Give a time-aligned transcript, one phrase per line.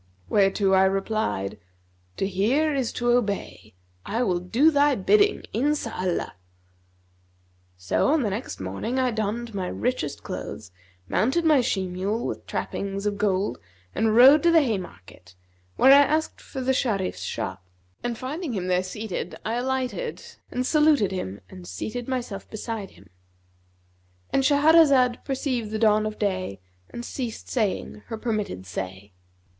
[0.29, 1.59] Whereto I replied,
[2.17, 6.33] 'To hear is to obey; I will do thy bidding, Inshallah!'
[7.77, 10.71] So on the next morning I donned my richest clothes,
[11.07, 13.59] mounted my she mule with trappings of gold
[13.93, 15.35] and rode to the Haymarket
[15.75, 17.63] where I asked for the Sharif's shop,
[18.03, 25.23] and finding him there seated, alighted and saluted him and seated myself beside him"—And Shahrazad
[25.23, 26.59] perceived the dawn of day
[26.89, 29.13] and ceased saying her permitted say.